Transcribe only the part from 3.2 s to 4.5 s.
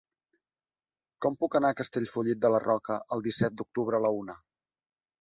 disset d'octubre a la una?